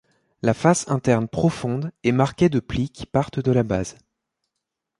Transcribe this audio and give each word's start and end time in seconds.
La 0.41 0.55
face 0.55 0.87
interne 0.87 1.27
profonde 1.27 1.91
est 2.03 2.11
marquée 2.11 2.49
de 2.49 2.59
plis 2.59 2.89
qui 2.89 3.05
partent 3.05 3.39
de 3.39 3.51
la 3.51 3.61
base. 3.61 3.97